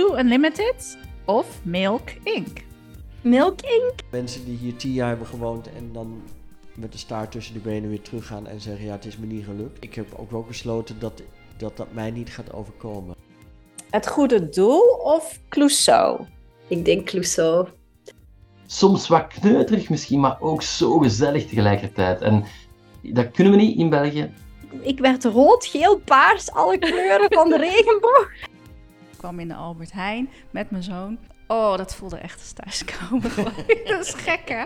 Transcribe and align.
Two 0.00 0.16
Unlimited 0.16 0.96
of 1.24 1.60
Milk 1.62 2.10
Inc. 2.22 2.64
Milk 3.20 3.60
Inc. 3.60 4.00
Mensen 4.10 4.44
die 4.44 4.56
hier 4.56 4.76
tien 4.76 4.92
jaar 4.92 5.08
hebben 5.08 5.26
gewoond 5.26 5.68
en 5.72 5.92
dan 5.92 6.22
met 6.74 6.92
de 6.92 6.98
staart 6.98 7.30
tussen 7.30 7.54
de 7.54 7.60
benen 7.60 7.90
weer 7.90 8.00
teruggaan 8.02 8.46
en 8.46 8.60
zeggen 8.60 8.84
ja, 8.84 8.92
het 8.92 9.04
is 9.04 9.16
me 9.16 9.26
niet 9.26 9.44
gelukt. 9.44 9.84
Ik 9.84 9.94
heb 9.94 10.06
ook 10.16 10.30
wel 10.30 10.42
besloten 10.42 10.98
dat 10.98 11.22
dat, 11.56 11.76
dat 11.76 11.92
mij 11.92 12.10
niet 12.10 12.30
gaat 12.30 12.52
overkomen. 12.52 13.14
Het 13.90 14.08
goede 14.08 14.48
doel 14.48 14.80
of 15.02 15.40
Clouseau? 15.48 16.26
Ik 16.68 16.84
denk 16.84 17.06
Clouseau. 17.06 17.68
Soms 18.66 19.08
wat 19.08 19.26
kneuterig 19.26 19.88
misschien, 19.88 20.20
maar 20.20 20.40
ook 20.40 20.62
zo 20.62 20.98
gezellig 20.98 21.46
tegelijkertijd. 21.46 22.20
En 22.20 22.44
dat 23.02 23.30
kunnen 23.30 23.52
we 23.52 23.58
niet 23.58 23.78
in 23.78 23.90
België. 23.90 24.32
Ik 24.80 24.98
werd 24.98 25.24
rood, 25.24 25.66
geel, 25.66 25.98
paars, 25.98 26.50
alle 26.50 26.78
kleuren 26.78 27.32
van 27.32 27.48
de 27.48 27.56
regenboog. 27.56 28.28
Kwam 29.20 29.40
in 29.40 29.48
de 29.48 29.54
Albert 29.54 29.92
Heijn 29.92 30.30
met 30.50 30.70
mijn 30.70 30.82
zoon. 30.82 31.18
Oh, 31.46 31.76
dat 31.76 31.94
voelde 31.94 32.16
echt 32.16 32.38
als 32.38 32.52
thuiskomen. 32.52 33.30
dat 33.88 34.06
is 34.06 34.14
gek, 34.14 34.48
hè? 34.48 34.64